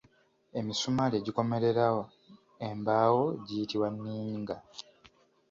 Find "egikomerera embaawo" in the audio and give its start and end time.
1.17-3.23